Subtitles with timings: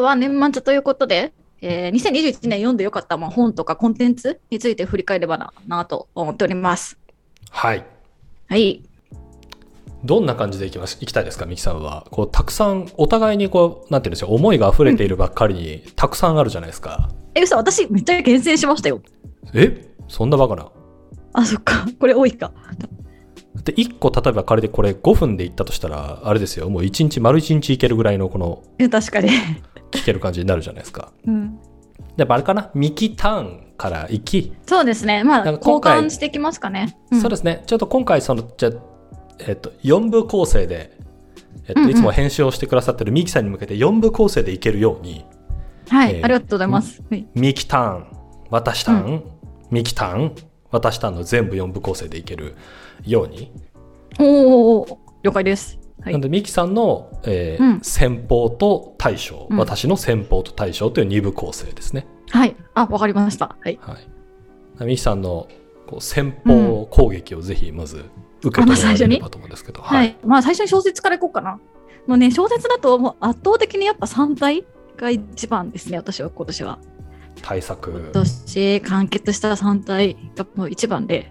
[0.00, 6.98] 日は年末ということで、えー、2021年読んでよかったまあ本とかコンテンツについて振り返ればななと思っております。
[7.50, 7.84] はい。
[8.48, 8.82] はい。
[10.02, 12.06] どんな感じでいきます、いきたいですか、ミキさんは。
[12.10, 17.10] こう、たくさん、お互いにこう、なんていうんですよ、思いが溢れているばっかりに、たくさんあるじゃないですか。
[17.34, 19.02] え、嘘、私めっちゃ厳選しましたよ。
[19.52, 19.86] え？
[20.08, 20.68] そんなバカな。
[21.34, 21.86] あ、そっか。
[22.00, 22.50] これ多いか。
[23.64, 29.30] で、1個、例えば仮でこれ5分でいったとしたら、あれですよ、もう1日、丸1日いけるぐらいのこの、え確かに。
[29.90, 31.12] 聞ける感じになるじゃないですか。
[31.26, 31.58] うん。
[32.16, 35.24] やっぱあれかな、ミキターンから行き、そうですね。
[35.24, 36.96] まあ、交換していきますかね。
[37.20, 38.72] そうですね、ちょっと今回、その、じゃあ
[39.46, 40.96] えっと、4部構成で、
[41.66, 45.24] えっと、うんうんいつも編集をしてくださってるミキさんに向けて4部構成でいけるように、
[45.88, 47.02] はい、えーありがとうございます。
[47.08, 48.06] はいミキターン、
[48.50, 49.24] 私ターン、
[49.70, 50.34] ミキターン、
[50.70, 52.54] 私ターンの全部4部構成でいける
[53.04, 53.52] ように。
[54.18, 55.78] おーお了解です。
[56.00, 56.20] はないん。
[56.20, 62.06] で、ミキさんの、えーうん先方と大将、うん私の先方と大将という2部構成ですね。
[62.30, 62.56] はい。
[62.74, 63.56] あ、わかりました。
[63.60, 63.78] はい。
[63.82, 63.98] は
[64.80, 64.84] い。
[64.84, 65.48] ミキさんの
[65.86, 68.04] こう先方攻撃をぜひまず
[68.42, 69.82] 受け止められればと思うんですけど。
[69.82, 70.16] はい。
[70.24, 71.58] まあ、最初に小説からいこうかな。
[72.06, 74.64] もうね、小説だともう圧倒的にやっぱ3体
[74.96, 76.78] が一番ですね、私は今年は。
[77.42, 77.90] 対策。
[77.90, 81.30] 今年完結した3体がもう一番で、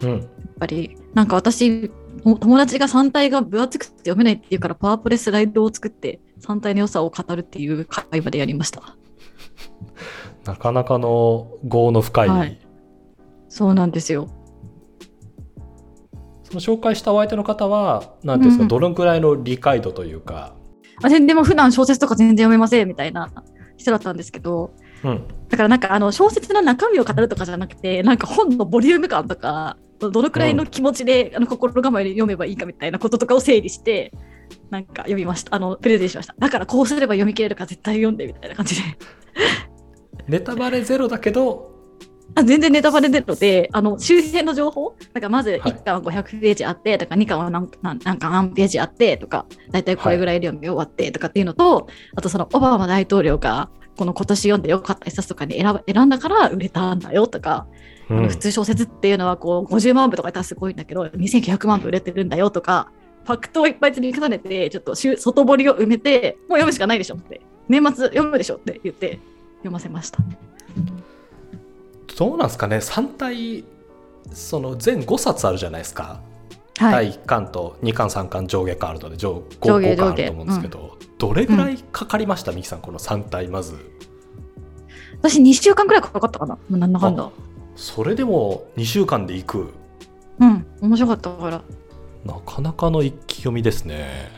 [0.00, 0.10] うん。
[0.10, 0.20] やっ
[0.58, 1.90] ぱり、なんか私、
[2.24, 8.96] お友達が3体が分厚くて読めないっていうから、パワープレスライドを作って、3体の良さを語るっていう会話でやりました。
[10.44, 12.64] なかなかの業の深い、はい
[13.54, 14.26] そうなんですよ。
[16.42, 20.56] その紹介したお相手の方は、なんていうんですか、うんうんどのくらいの理解度というか、
[21.04, 23.30] あ全でも普段小説とか全然読めませんみたいな
[23.76, 24.72] 人だったんですけど、
[25.04, 25.28] うん。
[25.48, 34.12] だからなんかあの小説の中身を語るとかじゃなくて、なんか本のボリューム感とか、どのくらいの気持ちで、あの心構えで読めばいいかみたいなこととかを整理して、
[34.70, 35.54] なんか読みました。
[35.54, 36.34] あの、プレゼンしました。
[36.38, 38.82] だからこうすれば読み切れるから絶対読んでみたいな感じで。
[40.26, 41.74] ネタバレゼロだけど、
[42.36, 57.66] あ全然ネタバレ出るので、あの周辺の情報、なんかまずはい1巻は500ページあって、とか2巻は何何何巻何ページあってとか、大体これぐらいで読み終わってとかっていうのと、あとそのオバマ大統領がこの今年読んでよかった一冊とかに選ば選んだから売れたんだよとか、
[58.10, 62.90] うん普通小説っていうのはこう50万部とかやったらすごいんだけど、2900万部売れてるんだよとか、
[63.24, 69.20] ファクトをいっぱい積み重ねて、ちょっと外堀を埋めて、もう読むしかないでしょって、年末読むでしょって言って
[69.58, 70.18] 読ませました。
[72.18, 73.64] どうなんですかね、3体、
[74.32, 76.20] その全5冊あるじゃないですか。
[76.78, 76.92] はい。
[76.92, 83.74] 第1巻と2巻、3巻、上下巻あるので、上上 5, 下5巻あると思うんですけど、どれぐらいかかりました、ミキさん、この3体、まず。
[85.18, 87.30] 私2週間くらいかかったかな、もうなんだかんだ。
[87.76, 89.74] それでも2週間で行く、
[90.38, 91.62] うん、面白かったから。
[92.24, 94.30] なかなかの一気読みですね。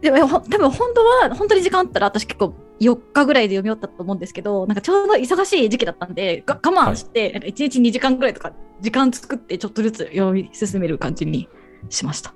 [0.00, 11.48] でもほ多分本当は、本当に時間あったら私結構4日ぐらいで読み終わったと思うんですけど、なんかちょうど忙しい時期だったんで、が我慢して、なんか1日2時間ぐらいとか時間作ってちょっとずつ読み進める感じに
[11.88, 12.34] しました。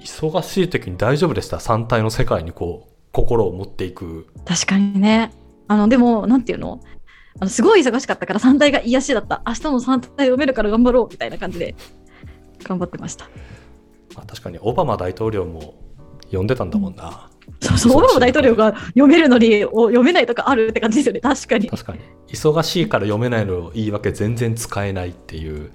[0.00, 4.26] 忙しい時に大丈夫でした、3体の世界にこう、心を持っていく。
[4.44, 5.32] 確かにね。
[5.66, 6.80] あの、でも、なんていうの？
[7.40, 9.42] あのすごい忙しかったから3体が癒しだった。
[9.46, 11.76] 明日も3体読めるから頑張ろうみたいな感じで
[12.64, 13.26] 頑張ってました。
[14.16, 15.74] まあ、確かにオバマ大統領も
[16.24, 17.30] 読んでたんだもんな。
[17.60, 21.20] そうそう、オバマ大統領が読めるのにお読めないとかあるって感じですよね。
[21.20, 21.68] 確かに。
[21.68, 22.00] 確かに。
[22.28, 25.72] 忙しいから読めないのを言い訳全然使えないっていう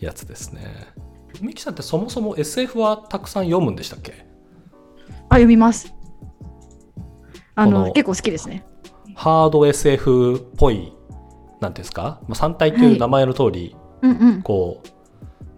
[0.00, 0.62] やつですね。
[1.40, 4.26] ミキさんってそもそも SF はたくさん読むんでしたっけ？
[5.28, 5.94] あ、読みます。
[7.54, 8.64] あこのの結構好きですね。
[9.14, 10.92] ハード SF っぽい、
[11.60, 14.42] なんていうんですか、まあ、3体という名前の通り、うんうん。
[14.42, 14.82] こ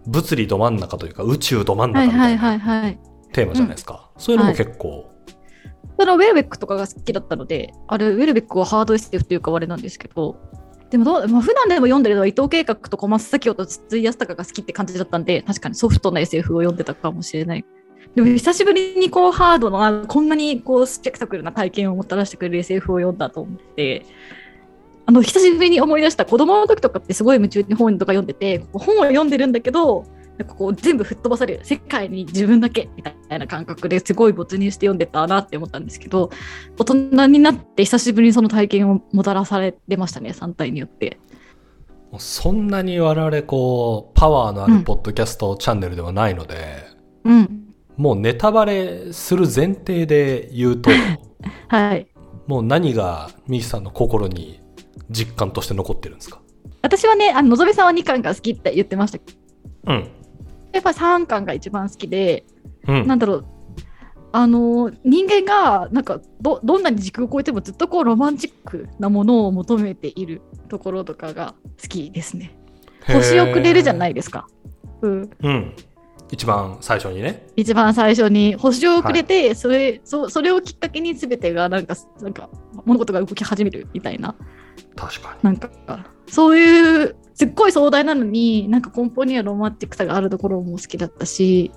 [0.05, 2.99] う、物理ど真ん中というか宇宙ど真んはいはい中みたいなはいはい。
[3.33, 4.09] テーマじゃないですか。
[4.17, 5.09] そういうのも結構、
[5.99, 10.37] そのウェルベックとかが好きだったので、あれ、ウェルベックはハード SF っていうかあれなんですけど、
[10.89, 17.65] でもどう、まあ、普段でも読んでるのは伊藤計画と小松崎夫と筒井康隆が好きって感じだったんで、確かにソフトな SF を読んでたかもしれない。
[18.15, 24.05] でも久しぶりにこうハードな、こんなにこうスペクタクルな体験をもたらしてくれる SF を読んだと思って、
[25.07, 30.05] あの久しぶりに思い出した子供の時とかってすごい夢中に本とか読んでて、本を読んでるんだけど、
[30.37, 36.29] なんかこう全部吹っ飛ばされる世界に自分だけみたいな感覚ですごい没入して読んでたなって思ったんですけど
[36.77, 41.19] 大人になって久しぶりにその体験をもたらされてましたね3体によって。
[42.17, 46.85] そんなに我々こう、パワーのあるポッドキャストチャンネルではないので、
[47.25, 47.65] うん。
[47.97, 50.89] もうネタバレする前提で言うと、
[51.67, 52.07] はい。
[52.47, 54.61] もう何がミキさんの心に
[55.09, 56.39] 実感として残ってるんですか？
[56.81, 59.19] 私はねあののぞみさんは2巻が好きって言ってました。
[59.91, 60.07] うん。
[60.75, 62.45] やっぱ3巻が一番好きで
[62.87, 63.07] うん。
[63.07, 63.45] なんだろう
[64.31, 72.53] あの人間がなんかどどんなに時空を超えてもずっとこうロマンチックなものを求めているところとかが好きですね。
[73.07, 74.47] 星をくれるじゃないですか。
[75.01, 75.73] うん、うん。
[76.31, 77.47] 一番最初にね。
[77.55, 82.49] 一番最初に星をくれて、それそそれをきっかけに全てがなんかなんか
[82.83, 84.35] 物事が動き始めるみたいな
[84.97, 85.39] 確かに。
[85.43, 85.69] なんか
[86.27, 91.71] そういうすっごい壮大なのになんか根本にはロマンティックさがあるところも好きだったし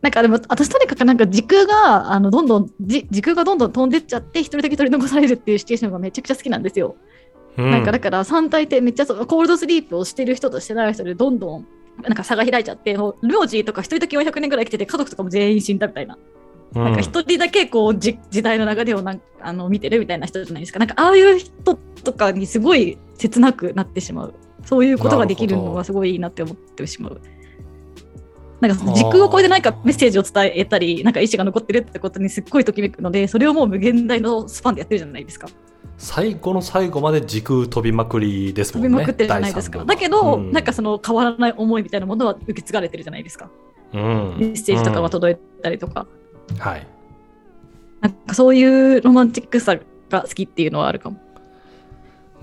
[0.00, 6.96] なんかでも私とにかくなんか時空があのどんどんじ時空がどんどん飛んでっちゃって一人だけ取り残されるっていうシチュエーションがめちゃくちゃ好きなんですよ。
[7.56, 11.66] うんなんかだから3体ってめっちゃそうコールドスリープをしてる人としてない人でどんどん
[12.02, 16.18] なんか差が開いちゃってもう領事とか一人だけ400年ぐらい生きてて家族とかも全員死んだみたいな
[16.74, 20.78] うんなんか一人だけこうじ時代の流れをなんあの見てるみたいな人じゃないですか。
[20.80, 24.34] なんかああいう人とかにすごい切なくなってしまう。
[24.64, 27.20] そういうことができるのがすごいいいなって思ってしまう。
[28.60, 35.48] なんか時空を超えて何かメッセージを伝えたり、なんか意思が残ってるってことにすっごいときめくので、それをもう無限大のスパンでやってるじゃないですか。
[35.98, 38.88] 最後の最後まで時空飛びまくりですもんね。
[38.88, 39.84] 飛びまくってるじゃないですか。
[39.84, 43.50] だけど、うんなんかその変わらない思いみたいなものは受け継がれてるじゃないですか。
[43.92, 46.06] うんメッセージとかが届いたりとか。
[46.50, 46.86] うんはい。
[48.00, 49.76] なんかそういうロマンチックさ
[50.10, 51.18] が好きっていうのはあるかも。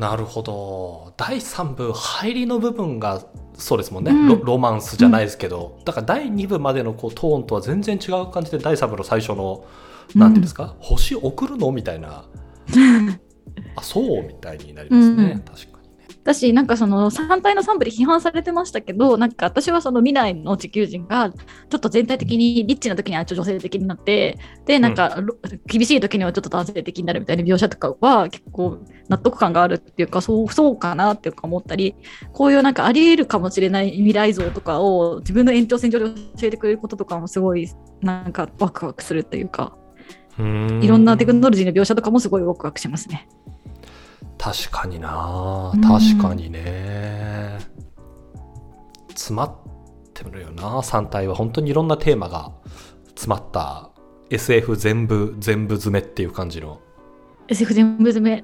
[0.01, 1.13] なるほど。
[1.15, 4.27] 第3部、入りの部分がそうですもんね、うん。
[4.27, 9.63] ロロマンスじゃないですけど、だから第2部までのこうトーンとは全然違う感じで第3部の最初の、
[10.15, 11.71] なんていうんですか、星送るの？
[11.71, 12.25] みたいな、
[13.77, 15.24] あ、そうみたいになりますね。
[15.24, 15.70] うん確。
[16.23, 25.35] だし、なんかその3体の3部で批判されてましたけど、なんか私はその未来の地球人がちょっと全体的にリッチな時にはちょっと女性的になって、で、なんかろ
[25.65, 31.95] 厳しい時にはちょっと男性的になるみたいな描写とかは結構納得感があるっていうか、そうそうかなっていうか思ったり、
[32.33, 37.67] こういうなんかあり得るかもしれない未来像とかを自分の延長線上で教えてくれることとかもすごい
[38.01, 39.75] なんかワクワクするというか、
[40.38, 43.27] いろんなテクノロジーの描写とかもすごいワクワクしますね。
[44.41, 45.71] 確かにな。
[45.71, 45.81] うん。
[45.81, 47.59] 確かにね、
[49.09, 49.55] 詰まっ
[50.15, 50.79] てるよな。
[50.79, 52.51] 3体は本当にいろんなテーマが
[53.09, 53.91] 詰まった。
[54.31, 56.79] SF 全部全部詰めっていう感じの。
[57.49, 58.38] SF 全部詰め。
[58.39, 58.43] い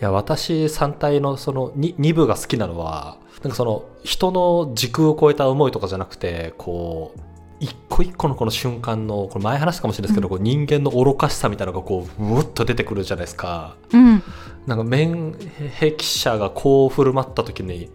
[0.00, 7.20] や私3体のその 2, 2部が好きなのはなんかその人の時空を超えた思いとかじゃなくてこう
[7.62, 13.76] 一個一個のこの瞬間のこれ前話したかもしれないですけど、こう人間の愚かしさみたいなのがこううっと出てくるじゃないですか。
[13.92, 14.22] うん。
[14.66, 17.90] なんか免疫者がこう振る舞った時に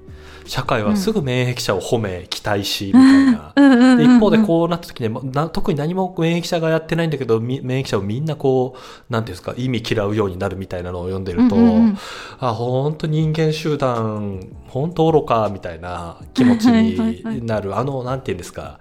[0.46, 3.98] 社会はすぐ免疫者を褒め期待しみたいな。
[3.98, 11.98] で一方でこうなった時にまな特に何も免疫者がやってないんだけどみ免疫者をみんなこうなんていうんですか意味嫌うようになるみたいなのを読んでると、うんうんうん
[12.40, 18.80] あ本当人間集団本当愚かみたいな気持ちはいはいはいになるあのなんていうんですか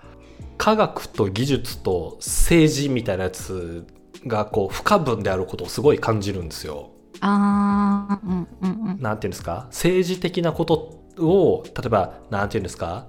[0.58, 3.86] 科学と技術と政治みたいなやつ
[4.26, 6.90] がこう不可分であることをすごい感じるんですよ。
[7.20, 9.00] ああ、うんうんうん。
[9.00, 9.66] なんていうんですか？
[9.70, 10.74] 政治的なこと
[11.18, 13.06] を例えばなんていうんですか？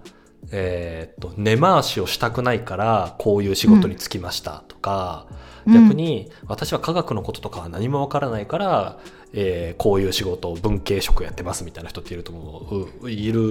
[0.52, 5.28] えーっと根回しをしたくないからこういう仕事に就きましたとか、
[5.66, 9.00] 逆に私は科学のこととかは何もわからないから、
[9.34, 13.42] えーこういう仕事を文系職やってますみたいな人っていると思ういる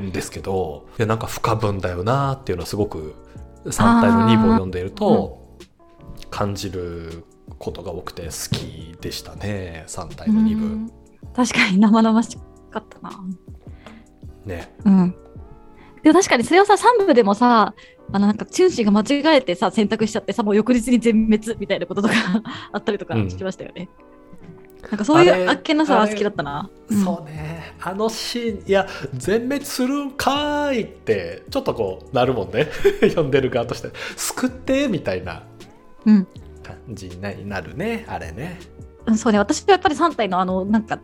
[0.00, 3.14] んですけどいやなんか不可分だよなっていうのはすごく
[3.64, 5.56] 3体の2部を読んでいると
[6.30, 7.24] 感じる
[7.58, 10.64] ことが多くて好きでしたね3体の2部。
[10.64, 10.92] うん
[11.34, 12.36] 確かに生々し
[12.70, 13.10] かったな。
[14.44, 15.14] ねうん。
[16.02, 17.74] でも確かにそれをさ、3部でもさ、
[18.12, 22.14] あのなんか、チュンシーが間違えてさ、選択しちゃってさ、もう翌日に全滅みたいなこととか
[22.72, 23.88] あったりとかうんしましたよね。
[24.90, 26.68] なんかそういうあっけなさは好きだったな。
[26.88, 27.51] うんそうね
[27.84, 32.68] あのシーンいや全滅するんかーいってちょっとこうなるもんね。
[33.02, 33.90] 読んでる側として。
[34.16, 35.42] 救ってみたいな。
[36.06, 36.26] うん。
[36.62, 38.60] 感じになるねあれね。
[39.06, 41.00] うんそうね、私はやっぱり3体のあの、なんか、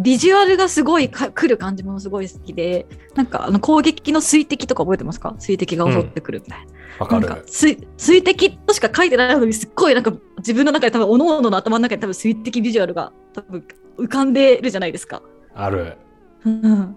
[0.00, 5.36] ビジュアルがすごいか来る感じもすごい好きで、なんかあの攻撃の水滴とか覚えてますか？
[5.38, 6.66] 水滴が襲ってくるみたいな。
[6.98, 7.28] わかる。
[7.28, 13.64] なんか水水滴としか書いてないのにすっごいなんか自分の中で多分各々の頭の中に多分水滴ビジュアルが多分
[13.98, 15.22] 浮かんでるじゃないですか。
[15.54, 15.96] ある。
[16.44, 16.96] うん、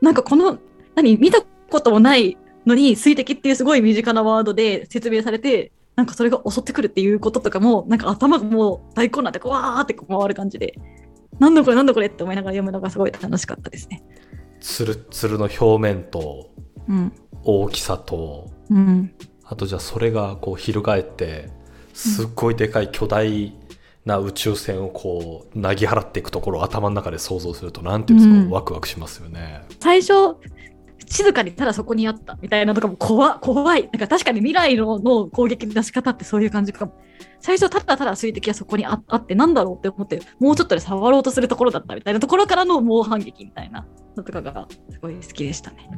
[0.00, 0.58] なんかこの
[0.94, 2.36] 何見たこともない
[2.66, 10.74] のに水滴っていうすごい身近なワードで説明されてなんかそれが襲ってくるっていうこととかもなんか頭がもう大混乱でわーってこう回る感じで。
[11.38, 14.02] なんだこれなんだこれって思いながら読むのがすごい楽しかったですね。
[14.60, 16.50] つるつるの表面と
[16.88, 17.12] うん。
[17.44, 19.12] 大きさとうん。
[19.44, 21.50] あとじゃあそれがこう翻って
[21.92, 23.54] すっごいでかい巨大
[24.06, 29.62] な宇宙船をこうなぎ払っていくところを頭の中で想像するとなんていうんですか、うんワクワクしますよね。
[29.80, 30.36] 最初
[31.08, 36.94] 静かにただそこにあったみたいなのとかも怖怖いなんか確かに未来のの攻撃の出し方ってそういう感じかも
[37.40, 43.86] 最初ただただ水滴がそこにああってなんだろうって思ってもうちょっとで触ろうとするところだったみたいなところからの猛反撃みたいな
[44.16, 45.88] のとかがすごい好きでしたね。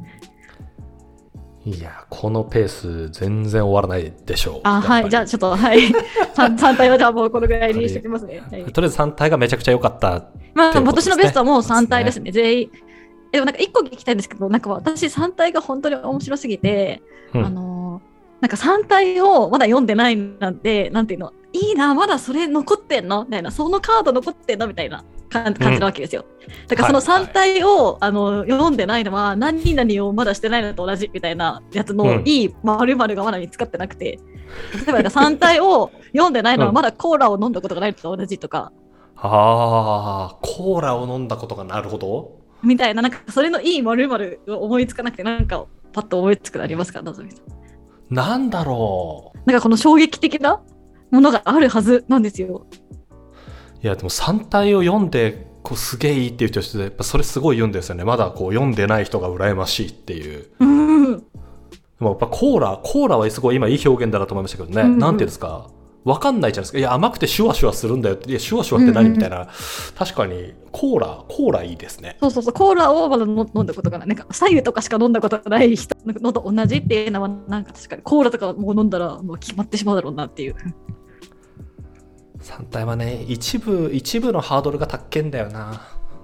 [1.75, 4.61] いや、このペース全然終わらないでしょう。
[4.65, 8.41] あはいじゃあちょっとはい 3, 3体はじゃあもうこのぐらいにしておきますね。
[8.51, 10.29] はいとりあえず3体がめちゃくちゃ良かった。
[10.55, 12.71] まあ、私のベストはもう3体ですね、全員。
[13.33, 17.03] でもなんか1個聞きたいんですけど、なんか私3体が本当に面白すぎて、
[17.35, 18.09] うんあのー
[18.41, 26.25] なんか3体をまだ読んでないなんて、なんていうの、いいな、まだそれ残ってんのみたいな、そのカード残ってんのみたいな感感じなわけですよ。
[26.67, 34.19] だからそのはい3体を、あの読んでないのは、何々をまだしてないのと同じみたいなやつの、うんいい〇〇がまだ見つかってなくて、
[34.75, 38.73] 例えばなんか3体を読んでないのは、うんまだコーラを飲んだことがないのと同じとか、
[39.17, 42.39] ああ、コーラを飲んだことがなるほど。
[42.63, 48.15] みたいな、なんかそれのいい〇〇を思いつかなくて、なんかパッと思いつくのありますか、なぞみさん。
[48.15, 49.39] なんだろう。
[49.51, 50.61] なんかこの衝撃的な
[51.11, 52.67] ものがあるはずなんですよ。
[53.83, 58.05] いや、でも3体を読んで、こうすげえいいっていう人して、やっぱそれすごい言うんですよね。
[58.05, 60.47] まだこう読んでない人が羨ましいっていう。
[62.01, 64.83] やっぱコーラ、コーラはすごい今いい表現だなと思いましたけどね。
[64.83, 65.71] うんうんなんていうんですか？
[66.05, 66.79] わかんないじゃないですか。
[66.79, 68.31] いや、甘くてシュワシュワするんだよって。
[68.31, 69.49] いや、シュワシュワって何、うんうんうんみたいな。
[69.99, 72.17] 確かに、コーラ、コーラいいですね。
[72.21, 74.09] そうそうそう、コーラをまだの飲んだことがない。
[74.09, 80.57] なんか、左右とかしか飲んだことがない人のと同じっていうのは、なんか確かにコーラとかもう飲んだらもう決まってしまうだろうなっていう。
[82.41, 85.83] 3体はね、一部、一部のハードルが高けんだよな。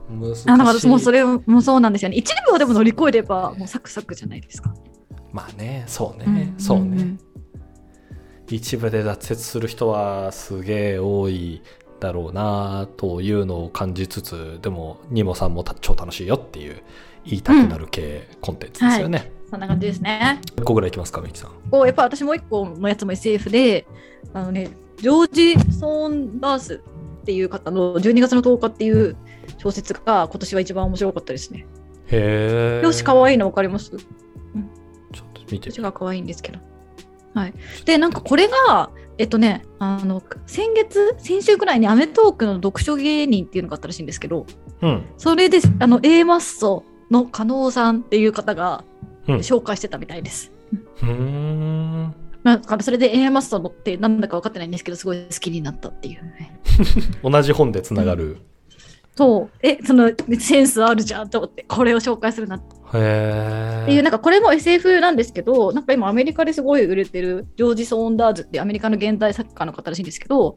[0.09, 0.51] 難しい。
[0.51, 2.17] あか私もそれもそうなんですよね。
[2.17, 4.75] 一部をでも乗り越えればもうサクサクじゃないですか。
[5.33, 7.17] まあね、そうね、そうね。
[8.49, 11.63] 一部で挫折する人はすげえ多い
[11.99, 16.83] だろうなというのを感じつつでもニモさんもた超楽しいよっていう
[17.25, 20.41] 言いたくなる系コンテンツですよね、そんな感じですね。
[20.57, 23.87] 1個ぐらいいきますかみきさんこうやっぱ私もう一個のやつも SF で、
[24.35, 24.69] あのね、
[24.99, 26.83] ジョージ・ソーンダース
[27.23, 29.17] っていう方の12月の10日っていう
[29.59, 31.67] 小説が今年は一番面白かったですね。
[32.09, 33.91] へえ表紙かわいいの分かります？
[33.91, 34.01] ちょっ
[35.33, 36.59] と見てが可愛いんですけど。
[37.35, 37.55] はい。
[37.85, 44.47] で、なんかこれが、えっとね、あの、先月、先週くらいにアメトークの読書芸人っていうのがあったらしいんですけど、
[44.83, 48.85] うんそれで、あの、A マッソの加納さんっていう方が
[49.27, 50.53] うん紹介してたみたいです。
[51.03, 56.61] うーんなんかそれで A マッソのってなんだか分かってないんですけど、すごい好きになったっていうね。
[57.23, 58.39] 同じ本でつながる、
[59.17, 62.99] そう、え、そのセンスあるじゃんと思って、これを紹介するなって。
[62.99, 70.57] へいう、えなんかこれも SF なんですけど、なんか今アメリカですごい売れてるジョージ・ソーンダーズってアメリカの現代作家の方らしいんですけど、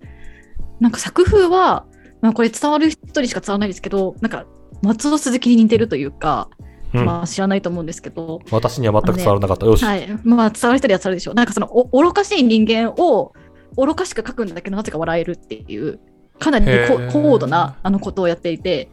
[0.80, 1.86] なんか作風は、
[2.22, 4.48] まあ、これ伝わる人にしか伝わらないですけど、なんか
[4.82, 6.50] 松尾鈴木に似てるというか、
[6.94, 7.06] うん。
[7.06, 11.32] まあ知らないと思うんですけど、私には全く伝わらなかった、よし、はい、まあ伝わる人には伝わるでしょ。
[11.32, 11.34] う。
[11.34, 13.34] なんかそのお愚かしい人間を
[13.76, 16.00] 愚かしく書くんだけどなぜか笑えるっていう
[16.40, 16.66] かなり
[17.12, 18.90] 高度なあのことをやっていて。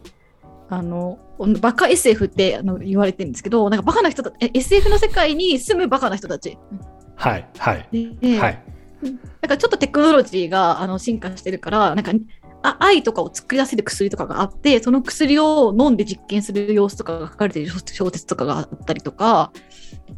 [0.67, 1.19] あの
[1.61, 6.57] バカ SF ってあの言われてるんですけど、なんかバカな人たえ SF の世界に住むバカな人たち。
[7.15, 7.87] はいはい。
[7.91, 8.63] ではい。
[9.03, 12.15] なんかちょっとテクノロジーがあの進化してるから、なんかあ
[12.79, 19.51] 愛とかを作り出せる薬とかがあって、その薬を飲んで実験する様子とかが書かれている小説とかがあったりとか、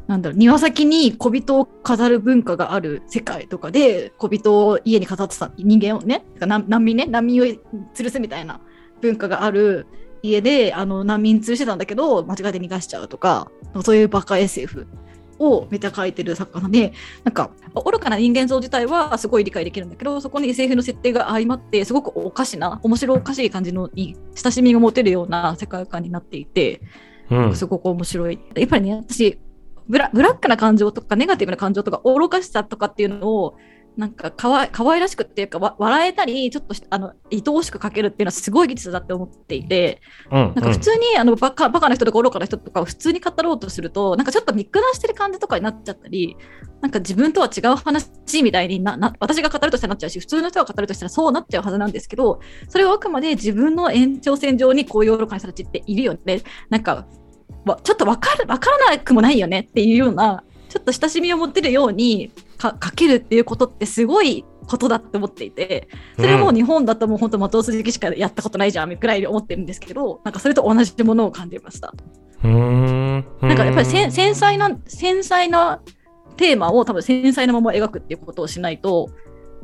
[0.08, 7.60] なんだろう、庭先に小人を飾る文化がある世界とかで、小人を家に飾ってた人間をね、難民ね、難民を吊
[8.04, 8.62] るすみたいな
[9.02, 9.88] 文化がある
[10.22, 13.52] 家で、あの難民吊るしてたんだけど、間違えて逃がしちゃうとか、
[13.84, 14.88] そういうバカ SF
[15.40, 26.82] をめっちゃ書いてる作家さんで、なんか愚かな人間像自体はすごい理解できるんだけどそこに SF の設定が相まってすごくおかしな面白おかしい感じのに親しみが持てるような世界観になっていて
[27.30, 28.40] うんすごく面白い。
[28.56, 29.40] やっぱりね私
[29.88, 33.58] ブラブラックな感情とかネガティブな感情とか愚かしさとかっていうのを
[33.98, 40.02] なんかかわい可愛らしくっていうかわ笑えたりちょっとしあの愛おしく描けるっていうのはすごい技術だって思っていて、
[40.32, 46.38] うんなんか普通にあのバカバカな人とか愚かな人とかを普通に語ろうとするとなんかちょっと見下してる感じとかになっちゃったり
[46.82, 48.08] なんか自分とは違う話
[48.44, 52.40] みたいになな私が語るとしたらなっちゃうし普通の人が語るとしたらそうなっちゃうはずなんですけど
[52.70, 56.42] それはあくまで自分の延長線上にこういう愚かな人たちっているよね。
[56.70, 57.08] なんか
[57.66, 65.88] わちょっと分かる分からなくもないよねっていうようなちょっと親しみを持てるようにか書けるっていうことってすごいことだって思っていて
[66.18, 71.94] それはもう日本だともう本当松尾鈴木しかやったことないじゃんくらいで思ってるんですけどなんかそれと同じものを感じました。
[72.44, 73.26] うーん。
[73.42, 75.82] なんかやっぱり繊細な繊細な
[76.36, 79.10] テーマを多分繊細なまま描くっていうことをしないと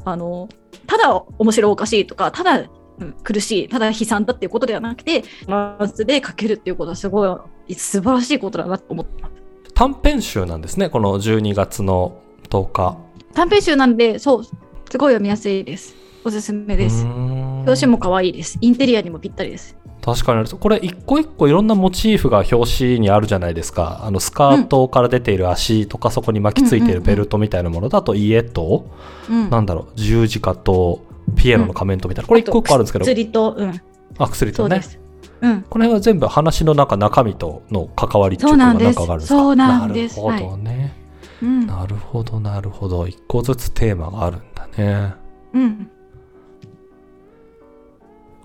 [0.06, 0.50] あの
[0.88, 2.70] ただ面白おかしいとかただ
[3.00, 7.26] うん苦しいただ悲惨だっていうことではなくてバランスで書けるっていうことはすご
[7.68, 9.34] い素晴らしいことだなと思ってます。
[9.74, 12.22] 短編集なんですね、この12月の
[12.54, 12.98] 10日。
[13.34, 14.52] 短編集なんでそうす
[15.00, 15.96] ごい読みやすいです。
[16.24, 17.04] おすすめです。
[17.06, 18.60] 表紙も可愛いです。
[18.62, 19.76] インテリアにもぴったりです。
[20.02, 24.02] 確かにこれ一個一個いろんなモチーフが表紙にあるじゃないですか。
[24.04, 28.86] あのスカートから出ている足とかそこに巻きついているベルトみたいなものだと家と、
[29.30, 29.50] うん。
[29.50, 31.02] なんだろう十字架と
[31.36, 33.06] ピエロの仮面とみたいな、これ一個一個あるんですけど。
[33.06, 33.82] 釣りとうん。
[34.20, 34.76] あ薬とね。
[34.76, 35.00] そうです。
[35.42, 35.62] うん。
[35.64, 39.36] この辺は全部話の中中身との関わりっていうのが中があるんですか。
[39.40, 40.22] そうなんです。
[40.22, 41.03] なるほどね、
[41.44, 41.68] うん。
[41.68, 43.06] なるほどなるほど。
[43.06, 45.14] 一個ずつテーマがあるんだね。
[45.54, 45.92] うん。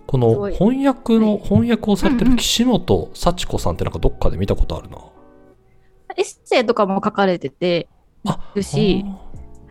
[0.06, 1.42] この翻訳の、はい。
[1.44, 2.36] 翻訳をされてうんうん。
[2.36, 4.98] る岸本幸子さんってなんかどっかで見たことあるな。
[6.16, 7.88] エッセイとかも書かれてて
[8.24, 9.04] あるし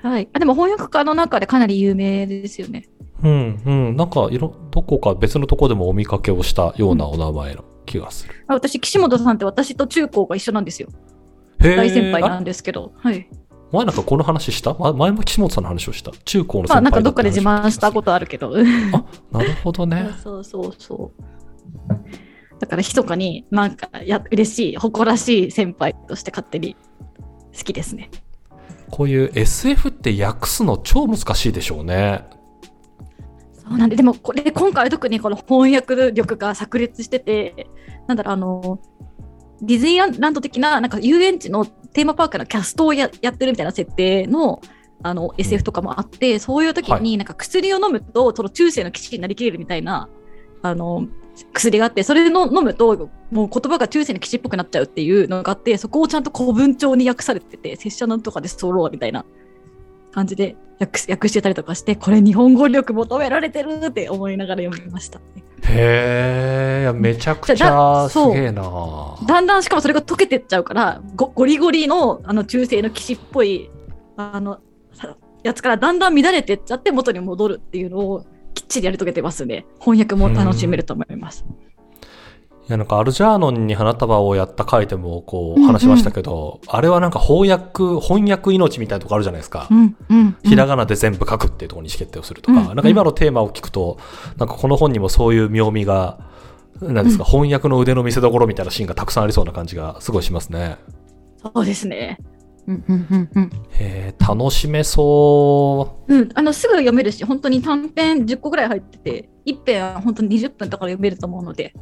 [0.01, 0.29] はい。
[0.31, 2.87] あでも翻訳家の中でかなり有名ですよね。
[3.23, 3.95] うんうん。
[3.97, 8.45] なんかいろ、どこか別のとこでもお見かけをしたようなお名前の気がする。
[8.47, 10.87] あ私岸本さんって私と中高が一緒なんですよ
[11.59, 13.27] 大先輩なあんですけどはい
[13.71, 14.73] 前なんかこの話した？
[14.75, 16.11] ま前も岸本さんの話をした？
[16.23, 20.09] 中高の先輩まあなんかどっかでだ自慢したことあるけどあ、なるほどね。
[20.23, 21.23] そうそうそう。
[22.59, 26.75] だから、密かになんかや嬉しい、誇らしい先輩として勝手に
[27.55, 28.09] 好きですね。
[28.89, 32.25] こういう SF って訳すの超難しいでしょうね。
[33.53, 37.67] そうなんで、でもこれ、今回特にこの翻訳力が炸裂してて、
[38.07, 38.79] なんだろう、あの、
[39.61, 44.61] ディズニーランド的な、なんか遊園地のテーマパークのキャストをややってるみたいな設定の、
[45.03, 50.09] あの SF とかもあって、そういう時はになんか薬を飲むと、その中世の騎士になりきれるみたいな、
[50.61, 51.07] あの、
[51.53, 59.25] 薬があって、それの飲むと、もう言葉が中世の騎士っぽくなっちゃうっていうのがあって、そこをちゃんと古文帳に訳されてて、拙者なんとかでソロみたいな
[60.11, 65.19] 感じで訳してたりとかして、これ日本語力求められてるって思いながら読みました。
[65.63, 69.17] へえ、めちゃくちじゃゃすげえな。
[69.27, 73.69] だんだんしかもそれが溶けてっちゃうからゴゴリゴリのあの中世の騎士っぽい
[74.15, 74.59] あの
[74.93, 81.45] さやつからだんだん乱れてっちゃって元に戻るっていうのをきっちりやり遂げてますね翻訳も楽しめると思います。
[82.67, 89.67] いやなんかアルジャーノンに花束をやった回でもこうんううん話しましたけど、あれはなんか翻訳、翻訳命みたいなとこあるじゃないですか。
[89.71, 93.97] うんうんひらがなで全部書くっていうところに意思決定をするとか、うんなんか今のテーマを聞くと、
[94.37, 96.19] なんかこの本にもそういう妙味が、
[96.81, 100.77] なんですか、翻訳の腕の見せ所みたいなシーンがたくさんありそうな感じがすごいしますね。
[101.41, 102.19] そうですね。
[102.67, 111.73] うんうんうんうんへえ、楽しめそうん、あのすぐ読めるし本当に短編10個ぐらい入ってて一編本当に20分とかで読めると思うので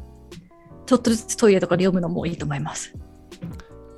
[0.86, 2.94] ちょっとずつトイレとかで読むのもいいと思います。
[2.94, 3.44] う。
[3.44, 3.48] い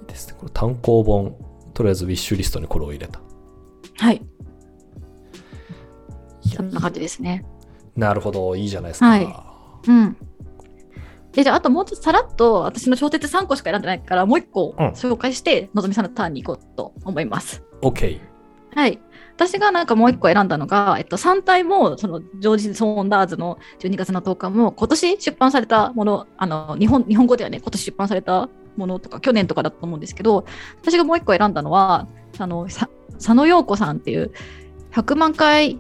[0.05, 0.35] いですね。
[0.39, 1.37] これ単行本、
[1.75, 3.21] とりあえずウィッシュリストにこれを入れた。
[3.99, 4.25] はい
[6.55, 7.45] そんな感じですね。
[7.95, 9.07] なるほど、いいじゃないですか。
[9.07, 9.29] はい
[9.87, 10.17] うん。
[11.33, 17.63] でじゃあ、あともうちょっとさらっと私の小説3個しか選んでないから、もう1個うん紹介して、のぞみさんのターンに行こうと思います。
[17.83, 18.21] OK。
[18.75, 19.01] はい。
[19.39, 30.45] 私がなんかもう1個選んだのが、えっと、3体も、その、ジョージ・ソーンダーズの12月の10日も、今年出版されたもの、あの、日本、日本語ではね、今年出版されたものとか、去年とかだと思うんですけど、
[30.83, 34.33] 私がもう1個選んだのは、あの、さ佐野陽子さんっていう、
[34.91, 35.79] 100万回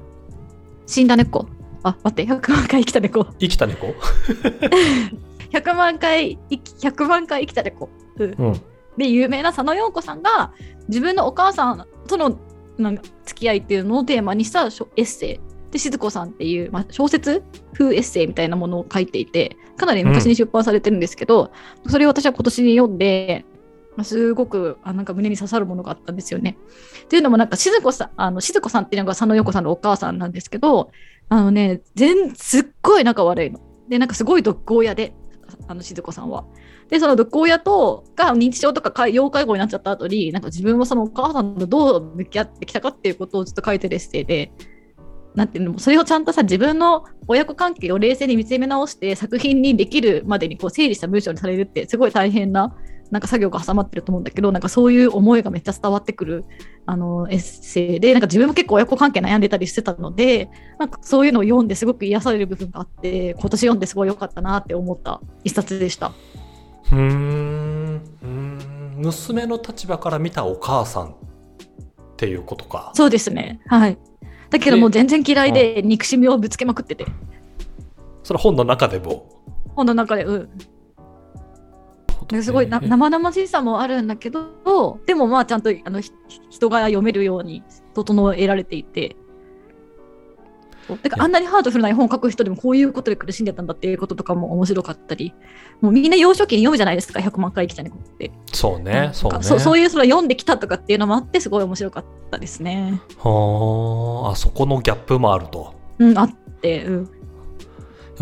[0.86, 1.48] 死んだ猫。
[1.82, 3.24] あ、待って、100万回生きた猫。
[3.40, 3.88] 生きた猫？
[5.50, 8.60] 100万回生き100万回生きた猫、うんうん。
[8.96, 10.52] で有名な佐野陽子さんが
[10.88, 12.38] 自分のお母さんとの
[12.78, 17.42] なんか付き合いっていうのをテーマにしたエッセイで静子さんっていう、まあ、小説
[17.74, 21.52] 風エッセイみたいなものを書いていてかなり昔に出版されてるんですけど、
[21.86, 23.44] それを私は今年に読んで、
[23.96, 26.56] まあすごくあなんか胸に刺さるものがあったんですよね。
[27.04, 30.90] っていうのもなんか静子さんあの静子さんっていうのが佐野陽子さんのお母さんなんですけど
[31.28, 33.60] あのね全すっごい仲悪いの。
[33.88, 35.14] でなんかすごい毒親で
[35.68, 36.44] あの静子さんは。
[36.88, 44.52] でその毒親とが認知症とか要介護になっちゃった後になんか自分はそのお母さんとどう向き合ってきたかっていうことをずっと書いてるエッセイで。
[45.34, 52.74] なんていうのそれをちゃんとさ自分の親子関係を冷静に見つめ直して作品にできるまでにこう整理した文章にされるってすごい大変な
[53.10, 56.44] なんか作業が挟まってると思うんだけどなんかそういう思いがめっちゃ伝わってくる
[56.86, 66.12] あのエッセイでなんか自分も結構親子関係悩んでたりしてたのでなんかそういうのを読んですごく癒される部分があって今年読んですごい良かったなって思った一冊でした。
[66.92, 68.02] うーん。
[68.96, 71.14] 娘の立場から見たお母さんっ
[72.16, 72.92] ていうことか。
[72.94, 73.60] そうですね。
[73.66, 73.98] はい。
[74.50, 77.06] だけどもう全然嫌いで憎しみをぶつけまくってて。
[78.22, 79.28] それ本の中でも？
[79.76, 80.48] 本の中でうん。
[82.28, 86.12] ですごいな生々しさもあるんだけどでもまあちゃんとあのひ
[86.50, 87.62] 人が読めるように
[87.94, 89.16] 整えられていて
[90.96, 95.34] だからあんなにハートフルな絵本を書く人でもこういうことで苦しんでたんだっていうこととかも面白かったり、
[95.80, 98.30] もうみんな幼少期に読むじゃないですか、100万回生きた猫って。
[98.52, 99.42] そうね、そうね。
[99.42, 103.00] そそういうその読んできたとかっていうのもあって、すごい面白かったですね。
[103.18, 105.74] はあ、あそこのギャップもあると。
[105.98, 107.10] うん、あって、うん。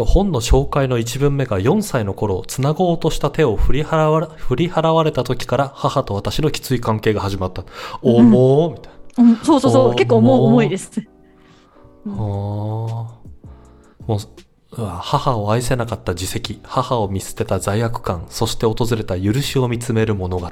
[0.05, 7.65] 本の紹介の一文目が4歳の頃、繋ごうとした手を振り払われ振り払われた時から母と私のきつい関係が始まった。
[8.03, 11.01] 重ーみたいうん、そうそうそう、結構重重いです。
[12.07, 12.15] な。
[12.15, 13.27] はあ。
[14.07, 14.19] もう、
[14.77, 20.51] 母を愛せなかった自責、母を見捨てた罪悪感、そして訪れた許しを見つめる物語。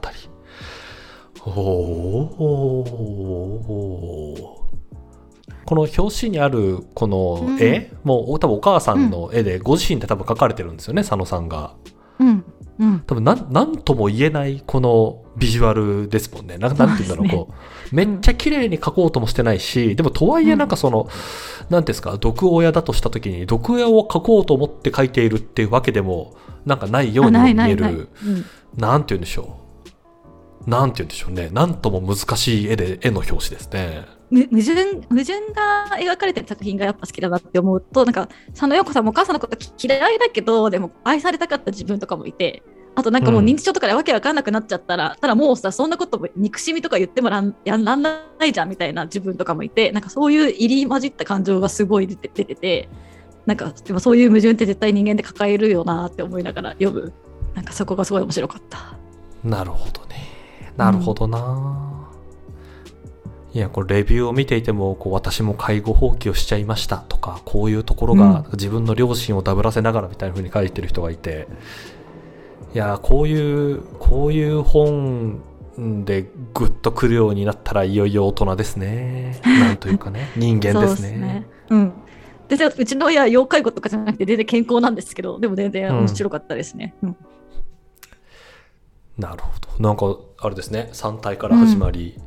[1.47, 1.55] おー
[5.67, 11.75] この表紙にあるこの絵、もう多分お母さんの絵でご自身で多分描かれてるんですよね、佐野さんが。
[12.19, 12.45] うん。
[12.79, 13.01] うん。
[13.07, 16.59] 多分なん、なんとも言えないこのビジュアルですもんね。
[16.59, 17.55] なんなんて言うんだろう、こ
[17.93, 26.35] う、めっちゃ綺麗に描こうともしてないし、でもとはいえなんかその、なんていうんですか、毒親だとした時に、毒親を描こうと思って描いているっていうわけでも、
[26.67, 27.77] なんかないようにも見え。
[27.77, 28.45] る、うん
[28.77, 29.61] なんて言うんでしょ
[30.67, 30.71] う。
[30.71, 31.49] なんて言うんでしょうね。
[31.53, 34.05] なんとも難しい絵で、絵の表紙ですね。
[34.31, 42.63] む矛盾矛盾が描かれてる作品がやっぱ好きだなって思うとなんか佐野陽子さんもお母さんのこと嫌いだけどでも愛されたかった自分とかもいて
[42.97, 52.89] あとなんかもううん認知症とかでわけわかんなくなっちゃったら、ただもうさそんなことも憎しみとか言ってもらんやらんないじゃんみたいな自分とかもいてなんかそういう入り混じった感情がすごい出て出てて
[53.47, 57.13] なんかでもそういう矛盾って絶対人間で抱えるよなって思いながら読む
[57.55, 58.97] なんかそこがすごい面白かった。
[59.43, 60.17] なるほどね。
[60.77, 61.94] なるほどな、
[63.55, 71.47] いや、これレビューを見ていても、こう、私も介護放棄をしちゃいましたとか、こういうところが自分の両親をダブらせながらみたいな風に書いてる人がいて、
[72.75, 75.41] いや、こういう、こういう本
[76.05, 79.41] でグッと来るようになったらいよいよ大人ですね。
[79.45, 81.47] なんというかね、 人間ですそうっね。
[81.71, 81.93] うん。
[82.49, 86.95] 全然うちの親要介護とかじゃなくて全然健康なんですけどでも全然面白かったですね。
[87.03, 87.17] うん
[89.19, 89.83] なるほど。
[89.83, 92.19] なんか、あれですね、3体から始まり、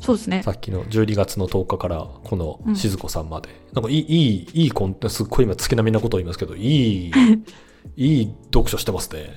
[0.00, 0.42] そうですね。
[0.42, 2.76] さっきの12月の10日からこのうん。
[2.76, 7.12] 静子さんまで、なんかいいいいいいコンテすっごい今月並みなことを言いますけどいい
[7.96, 9.34] いい読書してますね。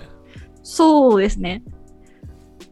[0.63, 1.63] そうですね。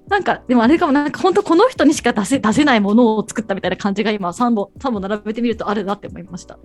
[0.08, 6.56] なんか、でもあれかも、なんか本当この人にしか出せ出せないものを作ったみたいな感じが今3本、3本並べてみるとあるなって思いました。
[6.56, 6.60] は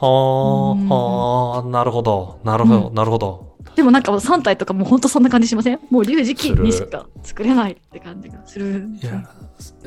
[0.00, 0.88] あうん。
[0.88, 2.38] はあなるほど。
[2.44, 2.94] なるほど、うん。
[2.94, 5.80] なるほどでもなんかもう3体とかもう本当そんな感じしません？
[5.90, 8.88] もう龍磁器にしか作れないって感じがする。
[9.02, 9.28] いや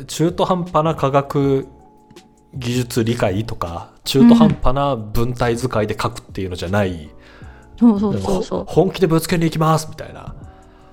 [0.05, 1.67] 中途半端な科学
[2.55, 7.09] 技術理解とか中途半端な文体使いで書くっていうのじゃない、
[7.79, 8.65] そうそうそうそう。
[8.67, 10.35] 本気でぶつけに行きますみたいな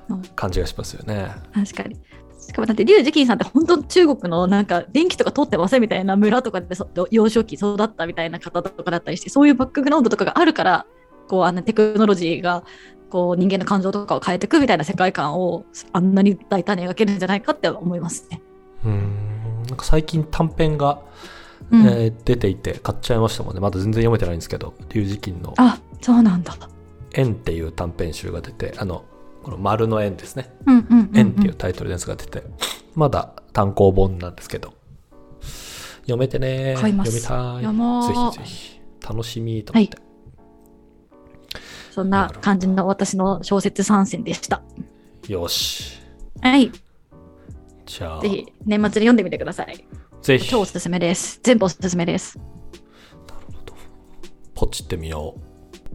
[0.09, 1.96] うん感じがしますよね、確かに。
[2.38, 10.87] しかもだって、リュウ・ジキンさんって本当中国のなんか電気とか通ってませんみたいな村とかでそ幼少期育ったみたいな方とかだったりして、そういうバックグラウンドとかがあるから、
[11.29, 12.65] こうあんなテクノロジーが
[13.11, 18.41] こう人間の感情とかを変えていくみたいな世界観をあんなに大胆に描けるんじゃないかって思いますね。
[18.85, 19.62] うーん。
[19.69, 21.01] なんか最近短編が、
[21.71, 21.87] うん。
[21.87, 23.61] えー出ていて買っちゃいましたもんね。
[23.61, 26.57] まだ全然読めてないんですけど龍磁金のあそうなんだ。
[27.15, 29.05] 「円」っていう短編集が出てあの
[29.43, 30.53] この丸の円ですね。
[30.67, 32.43] うんうんうん、「円」っていうタイトルのやつが出て、
[32.95, 34.75] まだ単行本なんですけど。
[36.03, 37.21] 読めてね買います。
[37.21, 38.15] 読みたい。
[38.15, 38.81] ぜひぜひ。
[39.09, 39.99] 楽しみと思って、
[41.97, 44.61] そんな感じの私の小説参戦でした。
[45.29, 45.99] よし
[46.43, 46.71] はい。
[47.87, 49.83] じゃあぜひ年末に読んでみてください。
[50.21, 51.41] ぜひ超おすすめです。
[51.43, 52.39] 全部おすすめです。
[54.55, 55.41] ポチってみよう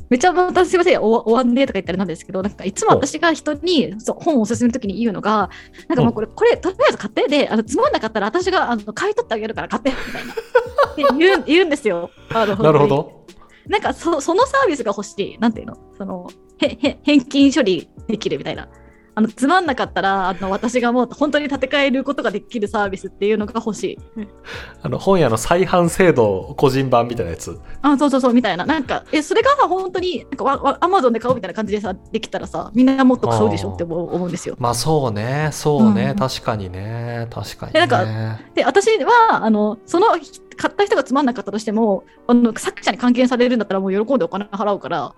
[0.09, 5.51] めっちゃ私すいません、お終わんねとか言ったらなんですけど、なんかいつも私が人にそう本を勧めるときに言うのが、
[5.87, 10.33] なんかもうこれ、これ、とりあえず買って、で、あのつまんなかったら私があの買い取ってあげるから買って、みたいな。
[10.33, 12.09] って言う言うんですよ。
[12.31, 12.63] なるほ。
[12.63, 13.20] ど
[13.71, 15.39] なんかそそのサービスが欲しい。
[15.39, 15.77] なんていうの？
[15.97, 16.29] その
[16.59, 18.67] へへ返金処理できるみたいな。
[19.13, 23.99] あのつまんなかったらあの私がもう本当に建て替えることができるサービスっていうのが欲しい。
[24.81, 28.65] あの本屋の再販制度個人版みたいなやつあ、そうそうそう、みたいな。
[28.65, 34.55] なんか、え、それがさ、本当に、なんかわ、わ、アマゾンで買うみたいな感じでさ、できたらさ、みんなもっと買うでしょって思うんですよ。
[34.59, 45.13] まあそうねそうね、うん確かにね確かにでねなんで、私は、あの、その、買った人がつまんなかったとしても、あの、作者に還元されるんだったら、もう喜んでお金払うから、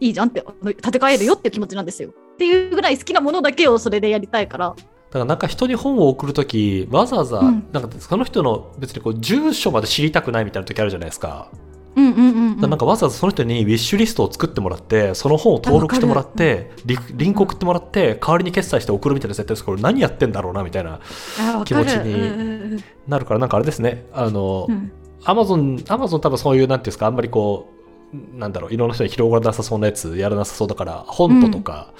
[0.00, 2.12] いいじゃんって、あの建て替えるよっていう気持ちなんですよ。
[2.40, 4.68] っていうぐらい好きなものだけをそれでやりたいから。
[4.68, 4.74] だ
[5.12, 11.50] からなんか人に本を送るとき、わざわざ、うんなんかその人の別にこう住所まで知りたくないみたいな時あるじゃないですか。
[11.96, 12.60] うんうんうん、うん。
[12.60, 21.00] なんかわざわざその人にウィッシュリストを作ってもらって、その本を登録してもらって、リリンク送ってもらって、代わりに決済して送るみたいな設定ですこれ何やってんだろうなみたいな
[21.66, 24.92] 気持ちになるから、なんかあれですね、あの、うんうん
[25.24, 27.79] アマゾン、アマゾン多分そういう、なんていうんですか、あんまりこう、
[28.12, 31.92] なんだろう、いろんな人に広がらなさそうなやつやらなさそうだから、本ととか、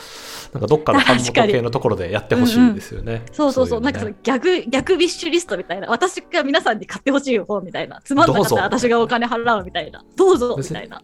[0.53, 3.23] なんかどっかの版元系のところでやってほしいですよね。
[3.33, 11.03] そうそうそう、いのねなんかその逆、逆ビッシュリストみたいな、私が皆さんに買ってほしい本みたいな、つまんなかったら私がお金払うみたいな、どうぞみたいな、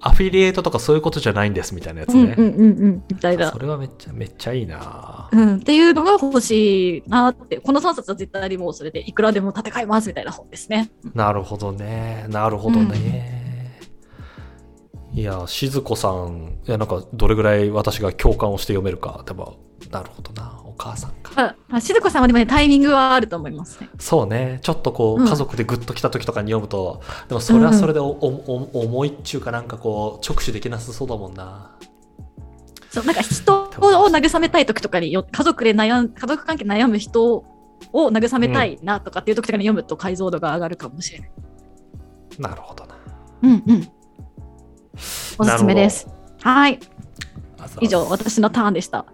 [0.00, 2.34] アフィリエイトとかそういうことじゃないんですみたいなやつね。
[2.36, 3.58] うんうんうんうん、みたいなそ。
[3.58, 10.90] れはめっちゃ、めっちゃいいなうん、っていうのが欲しいなって、この3冊は絶対にもうそれでいくらでも戦いますみたいな本ですね。
[11.14, 12.26] なるほどね。
[12.28, 13.37] なるほどね。
[15.18, 19.24] いや、静子さん、いや、なんか、どれぐらい私が共感をして読めるか。
[19.26, 19.58] でも、
[19.90, 20.62] なるほどな。
[20.64, 21.32] お母さんか。
[21.36, 23.90] ああ静子さんはでもね、タイミングはあると思いますね。
[23.98, 24.60] そうね。
[24.62, 31.76] ちょっとこう、うん家族でグッと来た時とかに読むと、でもそれはそれでお、おお重いっちゅうかなんかこう、直視できなさそうだもんな。
[32.90, 37.44] そうなんか人を慰めたい時とかによ、家族で悩ん、家族関係悩む人を
[37.92, 41.30] 慰めたいなとかっていう時とかに読むと解像度が上がるかもしれない。
[42.38, 42.94] なるほどな。
[43.42, 43.88] うんうん。
[45.38, 46.08] おすすめです。
[46.42, 46.78] はい。
[47.80, 49.06] 以上、私のターンでした。